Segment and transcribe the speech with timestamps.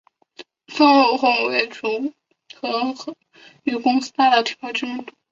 [0.65, 2.11] 窜红后为组
[2.55, 2.95] 合
[3.61, 5.13] 与公司大大提高知名度。